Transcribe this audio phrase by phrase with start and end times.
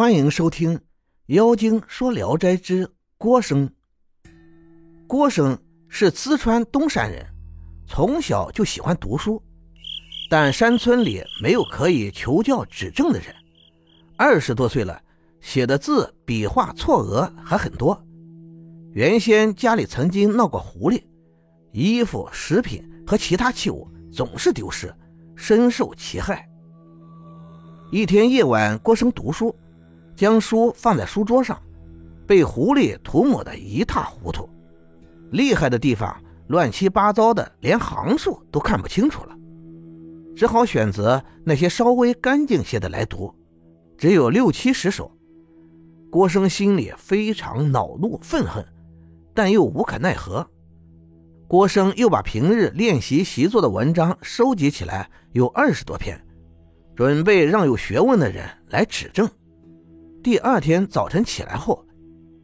[0.00, 0.78] 欢迎收听
[1.26, 3.68] 《妖精说聊斋之郭生》。
[5.06, 5.58] 郭生
[5.90, 7.22] 是淄川东山人，
[7.86, 9.42] 从小就喜欢读书，
[10.30, 13.26] 但山村里没有可以求教指正的人。
[14.16, 14.98] 二十多岁了，
[15.42, 18.02] 写的字笔画错额还很多。
[18.94, 21.02] 原先家里曾经闹过狐狸，
[21.72, 24.90] 衣服、食品和其他器物总是丢失，
[25.36, 26.48] 深受其害。
[27.92, 29.54] 一天夜晚，郭生读书。
[30.20, 31.58] 将书放在书桌上，
[32.26, 34.46] 被狐狸涂抹得一塌糊涂，
[35.30, 36.14] 厉害的地方
[36.48, 39.34] 乱七八糟的，连行数都看不清楚了。
[40.36, 43.34] 只好选择那些稍微干净些的来读，
[43.96, 45.10] 只有六七十首。
[46.10, 48.62] 郭生心里非常恼怒愤恨，
[49.32, 50.46] 但又无可奈何。
[51.48, 56.22] 郭生又把平日练习习作的文章收集起来，有二十多篇，
[56.94, 59.26] 准备让有学问的人来指正。
[60.22, 61.82] 第二天早晨起来后，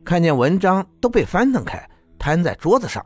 [0.03, 1.87] 看见文章都被翻腾开，
[2.19, 3.05] 摊在桌子上，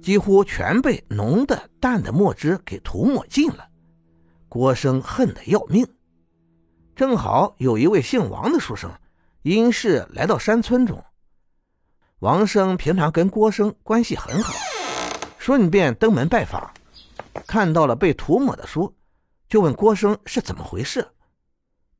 [0.00, 3.66] 几乎全被浓的、淡的墨汁给涂抹尽了。
[4.48, 5.84] 郭生恨得要命。
[6.94, 8.88] 正好有一位姓王的书生，
[9.42, 11.02] 因事来到山村中。
[12.20, 14.54] 王生平常跟郭生关系很好，
[15.36, 16.70] 顺便登门拜访，
[17.44, 18.94] 看到了被涂抹的书，
[19.48, 21.04] 就问郭生是怎么回事。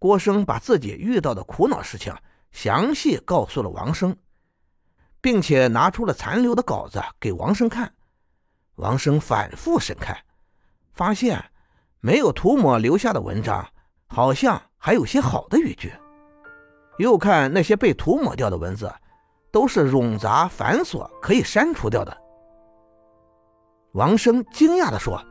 [0.00, 2.12] 郭生把自己遇到的苦恼事情
[2.52, 4.16] 详细告诉了王生，
[5.20, 7.92] 并且拿出了残留的稿子给王生看。
[8.76, 10.16] 王生反复审看，
[10.94, 11.44] 发现
[12.00, 13.68] 没有涂抹留下的文章，
[14.06, 15.92] 好像还有些好的语句。
[16.96, 18.90] 又看那些被涂抹掉的文字，
[19.52, 22.16] 都是冗杂繁琐，可以删除掉的。
[23.92, 25.22] 王生惊讶地说：“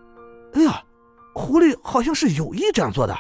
[0.54, 0.84] 哎呀，
[1.34, 3.18] 狐狸好像是有意这样做的。”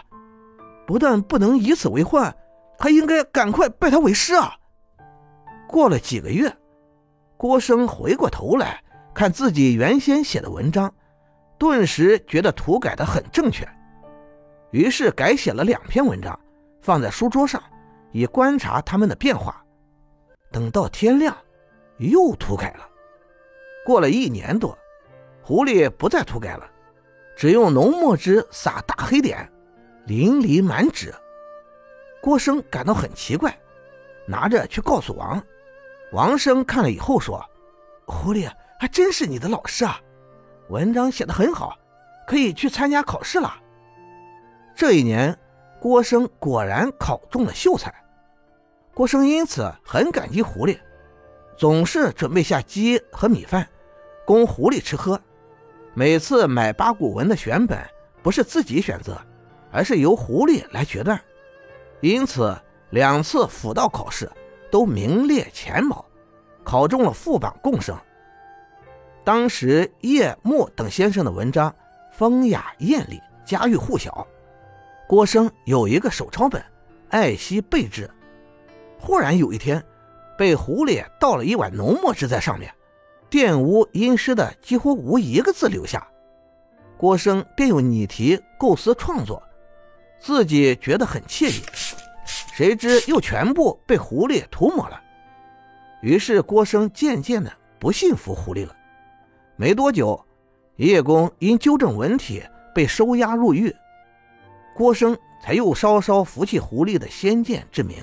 [0.89, 2.35] 不但不能以此为患，
[2.79, 4.55] 还应该赶快拜他为师啊！
[5.67, 6.51] 过了几个月，
[7.37, 10.91] 郭生回过头来看自己原先写的文章，
[11.59, 13.69] 顿时觉得涂改的很正确，
[14.72, 16.38] 于是改写了两篇文章，
[16.81, 17.61] 放在书桌上，
[18.11, 19.63] 以观察他们的变化。
[20.51, 21.38] 等到天亮，
[21.99, 22.89] 又涂改了。
[23.85, 24.75] 过了一年多，
[25.44, 26.67] 狐狸不再涂改了，
[27.38, 29.47] 只用浓墨汁撒大黑点。
[30.09, 31.14] 淋漓满纸，
[32.20, 33.56] 郭生感到很奇怪，
[34.25, 35.40] 拿着去告诉王。
[36.14, 37.40] 王生看了以后说
[38.09, 38.50] ：“狐狸
[38.80, 40.02] 还真是你的老师啊，
[40.70, 41.78] 文章写得很好，
[42.25, 43.53] 可以去参加考试了。”
[44.75, 45.38] 这一年，
[45.80, 47.94] 郭生果然考中了秀才。
[48.96, 50.80] 郭生因此很感激狐狸，
[51.56, 53.70] 总是准备下鸡和米饭
[54.26, 55.22] 供狐狸吃喝。
[55.94, 57.78] 每次买八股文的选本，
[58.24, 59.16] 不是自己选择。
[59.72, 61.19] 而是由狐狸来决断，
[62.02, 62.56] 因此
[62.90, 64.30] 两次辅道考试
[64.72, 66.06] 都名列前茅，
[66.63, 67.97] 考中了副榜贡生。
[69.24, 71.74] 当时叶墨等先生的文章
[72.12, 74.25] 风雅艳丽，家喻户晓。
[75.08, 76.63] 郭生有一个手抄本，
[77.09, 78.09] 爱惜备至。
[79.00, 79.84] 忽然有一天，
[80.38, 82.74] 被狐狸倒了一碗浓墨汁在上面，
[83.29, 86.08] 玷污阴湿的几乎无一个字留下。
[86.97, 89.41] 郭生便用拟题构思创作。
[90.19, 91.63] 自己觉得很惬意，
[92.25, 95.02] 谁知又全部被狐狸涂抹了。
[96.02, 98.75] 于是郭生渐渐的不信服狐狸了。
[99.56, 100.25] 没多久，
[100.75, 102.44] 叶公因纠正文体
[102.74, 103.75] 被收押入狱，
[104.75, 107.97] 郭生才又稍稍服气狐狸的先见之明。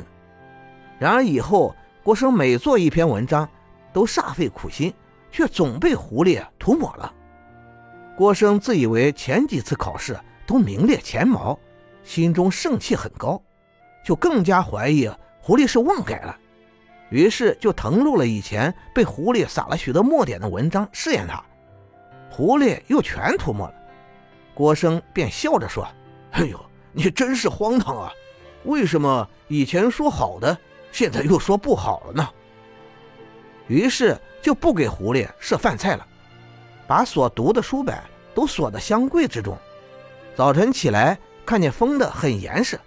[0.98, 3.48] 然而以后，郭生每做一篇文章，
[3.92, 4.92] 都煞费苦心，
[5.30, 7.12] 却总被狐狸涂抹了。
[8.16, 11.58] 郭生自以为前几次考试都名列前茅。
[12.06, 13.42] 心中盛气很高，
[14.04, 16.38] 就更加怀疑狐狸是妄改了，
[17.10, 21.44] 于是就誊录了以前被狐狸撒了许多墨点的文章试验他，
[22.30, 23.74] 狐狸又全涂抹了。
[24.54, 25.86] 郭生便笑着说
[26.30, 26.58] ：“哎呦，
[26.92, 28.12] 你真是荒唐啊！
[28.64, 30.56] 为什么以前说好的，
[30.92, 32.28] 现在又说不好了呢？”
[33.66, 36.06] 于是就不给狐狸设饭菜了，
[36.86, 37.98] 把所读的书本
[38.32, 39.58] 都锁在箱柜之中。
[40.36, 41.18] 早晨起来。
[41.46, 42.78] 看见封的很严实，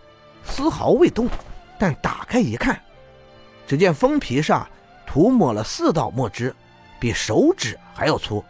[0.44, 1.30] 丝毫未动，
[1.80, 2.80] 但打开一看，
[3.66, 4.68] 只见封皮上
[5.08, 6.54] 涂抹了四道墨汁，
[7.00, 8.44] 比手指还要粗。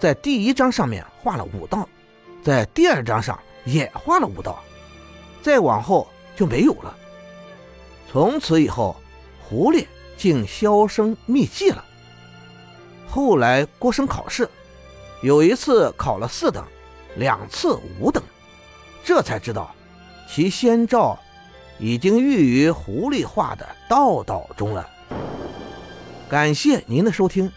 [0.00, 1.86] 在第一张上面画了五道，
[2.42, 4.58] 在第二张上也画了五道，
[5.42, 6.96] 再往后就没有了。
[8.10, 8.96] 从此以后，
[9.42, 9.86] 狐狸
[10.16, 11.84] 竟销声匿迹了。
[13.06, 14.48] 后来郭生考试，
[15.22, 16.64] 有一次考了四等，
[17.16, 18.22] 两次五等。
[19.08, 19.74] 这才知道，
[20.28, 21.18] 其先兆
[21.78, 24.86] 已经寓于狐狸画的道道中了。
[26.28, 27.50] 感谢您的收听，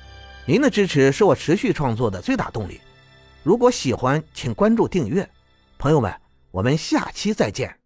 [0.45, 2.79] 您的支持是我持续创作的最大动力。
[3.43, 5.29] 如果喜欢，请关注订阅。
[5.77, 6.09] 朋友们，
[6.51, 7.80] 我们下期再见。